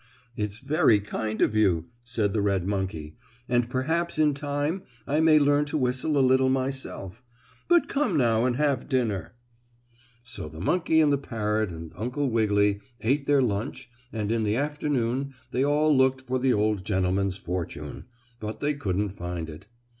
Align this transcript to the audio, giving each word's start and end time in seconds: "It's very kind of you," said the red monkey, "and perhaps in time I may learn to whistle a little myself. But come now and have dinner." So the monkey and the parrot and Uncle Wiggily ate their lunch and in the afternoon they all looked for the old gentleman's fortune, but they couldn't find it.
"It's 0.35 0.57
very 0.57 0.99
kind 0.99 1.43
of 1.43 1.53
you," 1.53 1.85
said 2.03 2.33
the 2.33 2.41
red 2.41 2.67
monkey, 2.67 3.17
"and 3.47 3.69
perhaps 3.69 4.17
in 4.17 4.33
time 4.33 4.81
I 5.05 5.19
may 5.19 5.37
learn 5.37 5.65
to 5.65 5.77
whistle 5.77 6.17
a 6.17 6.25
little 6.27 6.49
myself. 6.49 7.23
But 7.67 7.87
come 7.87 8.17
now 8.17 8.45
and 8.45 8.55
have 8.55 8.89
dinner." 8.89 9.35
So 10.23 10.49
the 10.49 10.59
monkey 10.59 11.01
and 11.01 11.13
the 11.13 11.19
parrot 11.19 11.69
and 11.69 11.93
Uncle 11.95 12.31
Wiggily 12.31 12.79
ate 13.01 13.27
their 13.27 13.43
lunch 13.43 13.91
and 14.11 14.31
in 14.31 14.41
the 14.43 14.55
afternoon 14.55 15.35
they 15.51 15.63
all 15.63 15.95
looked 15.95 16.21
for 16.21 16.39
the 16.39 16.51
old 16.51 16.83
gentleman's 16.83 17.37
fortune, 17.37 18.05
but 18.39 18.59
they 18.59 18.73
couldn't 18.73 19.09
find 19.11 19.49
it. 19.51 19.67